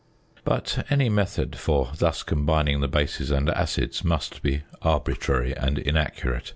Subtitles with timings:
[0.43, 6.49] But any method for thus combining the bases and acids must be arbitrary and inaccurate.